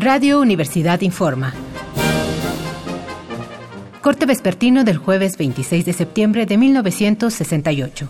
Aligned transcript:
Radio 0.00 0.38
Universidad 0.38 1.00
Informa. 1.00 1.52
Corte 4.00 4.26
vespertino 4.26 4.84
del 4.84 4.96
jueves 4.96 5.36
26 5.36 5.84
de 5.84 5.92
septiembre 5.92 6.46
de 6.46 6.56
1968. 6.56 8.08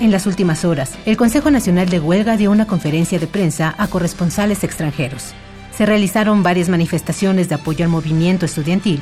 En 0.00 0.10
las 0.10 0.26
últimas 0.26 0.64
horas, 0.64 0.94
el 1.06 1.16
Consejo 1.16 1.52
Nacional 1.52 1.88
de 1.88 2.00
Huelga 2.00 2.36
dio 2.36 2.50
una 2.50 2.66
conferencia 2.66 3.20
de 3.20 3.28
prensa 3.28 3.72
a 3.78 3.86
corresponsales 3.86 4.64
extranjeros. 4.64 5.32
Se 5.78 5.86
realizaron 5.86 6.42
varias 6.42 6.68
manifestaciones 6.68 7.48
de 7.48 7.54
apoyo 7.54 7.84
al 7.84 7.90
movimiento 7.92 8.44
estudiantil 8.46 9.00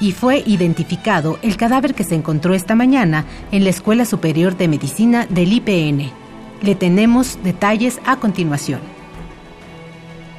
y 0.00 0.12
fue 0.12 0.42
identificado 0.46 1.38
el 1.42 1.56
cadáver 1.56 1.94
que 1.94 2.04
se 2.04 2.14
encontró 2.14 2.54
esta 2.54 2.74
mañana 2.74 3.26
en 3.52 3.64
la 3.64 3.70
Escuela 3.70 4.04
Superior 4.04 4.56
de 4.56 4.68
Medicina 4.68 5.26
del 5.28 5.52
IPN. 5.52 6.10
Le 6.62 6.74
tenemos 6.74 7.38
detalles 7.42 8.00
a 8.04 8.16
continuación. 8.16 8.80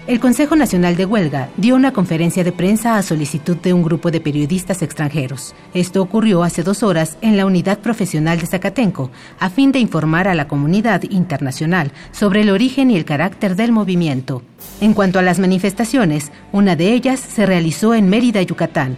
El 0.08 0.20
Consejo 0.20 0.56
Nacional 0.56 0.96
de 0.96 1.06
Huelga 1.06 1.50
dio 1.58 1.76
una 1.76 1.94
conferencia 1.94 2.44
de 2.44 2.52
prensa 2.52 2.98
a 2.98 3.04
solicitud 3.04 3.56
de 3.58 3.72
un 3.72 3.84
grupo 3.84 4.10
de 4.10 4.20
periodistas 4.20 4.82
extranjeros. 4.82 5.54
Esto 5.76 6.02
ocurrió 6.02 6.42
hace 6.42 6.64
dos 6.64 6.82
horas 6.82 7.18
en 7.22 7.38
la 7.38 7.46
Unidad 7.46 7.80
Profesional 7.80 8.40
de 8.40 8.48
Zacatenco, 8.48 9.12
a 9.40 9.52
fin 9.52 9.72
de 9.72 9.78
informar 9.78 10.28
a 10.28 10.34
la 10.34 10.48
comunidad 10.48 11.04
internacional 11.04 11.92
sobre 12.12 12.42
el 12.42 12.50
origen 12.50 12.90
y 12.90 12.98
el 12.98 13.06
carácter 13.06 13.56
del 13.56 13.72
movimiento. 13.72 14.42
En 14.82 14.94
cuanto 14.94 15.20
a 15.20 15.22
las 15.22 15.38
manifestaciones, 15.38 16.32
una 16.52 16.76
de 16.76 16.94
ellas 16.94 17.20
se 17.20 17.46
realizó 17.46 17.94
en 17.94 18.10
Mérida, 18.10 18.42
Yucatán. 18.42 18.98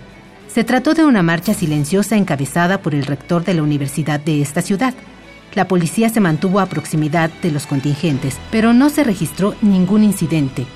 Se 0.53 0.63
trató 0.63 0.93
de 0.93 1.03
una 1.03 1.23
marcha 1.23 1.55
silenciosa 1.55 2.15
encabezada 2.15 2.79
por 2.79 2.93
el 2.93 3.07
rector 3.07 3.43
de 3.43 3.55
la 3.55 3.63
universidad 3.63 4.19
de 4.19 4.39
esta 4.39 4.61
ciudad. 4.61 4.93
La 5.55 5.67
policía 5.67 6.09
se 6.09 6.19
mantuvo 6.19 6.59
a 6.59 6.67
proximidad 6.67 7.31
de 7.41 7.49
los 7.49 7.65
contingentes, 7.65 8.37
pero 8.51 8.71
no 8.71 8.91
se 8.91 9.03
registró 9.03 9.55
ningún 9.63 10.03
incidente. 10.03 10.67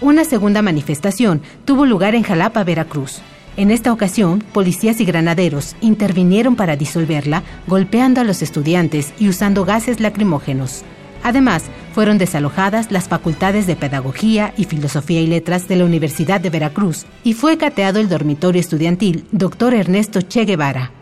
Una 0.00 0.24
segunda 0.24 0.62
manifestación 0.62 1.42
tuvo 1.64 1.84
lugar 1.84 2.14
en 2.14 2.22
Jalapa, 2.22 2.62
Veracruz. 2.62 3.22
En 3.56 3.72
esta 3.72 3.92
ocasión, 3.92 4.38
policías 4.52 5.00
y 5.00 5.04
granaderos 5.04 5.74
intervinieron 5.80 6.54
para 6.54 6.76
disolverla, 6.76 7.42
golpeando 7.66 8.20
a 8.20 8.24
los 8.24 8.40
estudiantes 8.40 9.14
y 9.18 9.28
usando 9.28 9.64
gases 9.64 9.98
lacrimógenos. 9.98 10.84
Además, 11.24 11.64
fueron 11.92 12.18
desalojadas 12.18 12.92
las 12.92 13.08
facultades 13.08 13.66
de 13.66 13.74
Pedagogía 13.74 14.54
y 14.56 14.64
Filosofía 14.64 15.20
y 15.20 15.26
Letras 15.26 15.66
de 15.66 15.74
la 15.74 15.84
Universidad 15.84 16.40
de 16.40 16.50
Veracruz 16.50 17.06
y 17.24 17.32
fue 17.32 17.58
cateado 17.58 17.98
el 17.98 18.08
dormitorio 18.08 18.60
estudiantil 18.60 19.26
Dr. 19.32 19.74
Ernesto 19.74 20.20
Che 20.22 20.44
Guevara. 20.44 20.92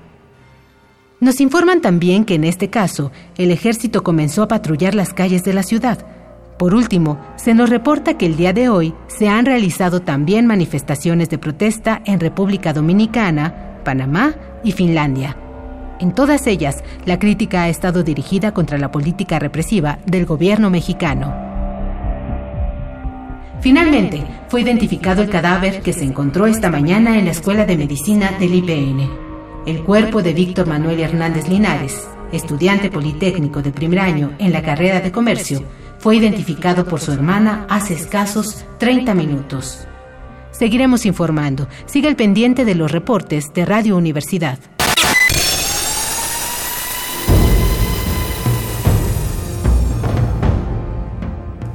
Nos 1.20 1.40
informan 1.40 1.82
también 1.82 2.24
que 2.24 2.36
en 2.36 2.44
este 2.44 2.70
caso, 2.70 3.12
el 3.36 3.50
ejército 3.50 4.02
comenzó 4.02 4.42
a 4.42 4.48
patrullar 4.48 4.94
las 4.94 5.12
calles 5.12 5.44
de 5.44 5.52
la 5.52 5.62
ciudad, 5.62 6.06
por 6.62 6.74
último, 6.76 7.18
se 7.34 7.54
nos 7.54 7.70
reporta 7.70 8.16
que 8.16 8.24
el 8.24 8.36
día 8.36 8.52
de 8.52 8.68
hoy 8.68 8.94
se 9.08 9.28
han 9.28 9.46
realizado 9.46 10.00
también 10.00 10.46
manifestaciones 10.46 11.28
de 11.28 11.36
protesta 11.36 12.02
en 12.04 12.20
República 12.20 12.72
Dominicana, 12.72 13.80
Panamá 13.84 14.36
y 14.62 14.70
Finlandia. 14.70 15.41
En 16.02 16.10
todas 16.10 16.48
ellas, 16.48 16.82
la 17.06 17.20
crítica 17.20 17.62
ha 17.62 17.68
estado 17.68 18.02
dirigida 18.02 18.52
contra 18.52 18.76
la 18.76 18.90
política 18.90 19.38
represiva 19.38 20.00
del 20.04 20.26
gobierno 20.26 20.68
mexicano. 20.68 21.32
Finalmente, 23.60 24.24
fue 24.48 24.62
identificado 24.62 25.22
el 25.22 25.30
cadáver 25.30 25.80
que 25.80 25.92
se 25.92 26.02
encontró 26.02 26.48
esta 26.48 26.70
mañana 26.70 27.20
en 27.20 27.26
la 27.26 27.30
Escuela 27.30 27.66
de 27.66 27.76
Medicina 27.76 28.32
del 28.40 28.52
IPN. 28.52 29.10
El 29.64 29.84
cuerpo 29.84 30.22
de 30.22 30.32
Víctor 30.32 30.66
Manuel 30.66 30.98
Hernández 30.98 31.48
Linares, 31.48 32.08
estudiante 32.32 32.90
politécnico 32.90 33.62
de 33.62 33.70
primer 33.70 34.00
año 34.00 34.32
en 34.40 34.52
la 34.52 34.62
carrera 34.62 34.98
de 34.98 35.12
comercio, 35.12 35.62
fue 36.00 36.16
identificado 36.16 36.84
por 36.84 36.98
su 36.98 37.12
hermana 37.12 37.64
hace 37.70 37.94
escasos 37.94 38.64
30 38.78 39.14
minutos. 39.14 39.86
Seguiremos 40.50 41.06
informando. 41.06 41.68
Sigue 41.86 42.08
el 42.08 42.16
pendiente 42.16 42.64
de 42.64 42.74
los 42.74 42.90
reportes 42.90 43.54
de 43.54 43.64
Radio 43.64 43.96
Universidad. 43.96 44.58